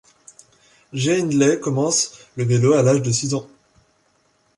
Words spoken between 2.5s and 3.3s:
à l'âge de